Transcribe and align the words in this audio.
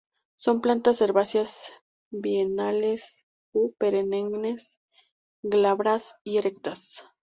Son 0.35 0.61
plantas 0.61 0.99
herbáceas 1.03 1.73
bienales 2.09 3.23
o 3.53 3.71
perennes, 3.77 4.79
glabras 5.43 6.15
y 6.23 6.37
erectas. 6.39 7.05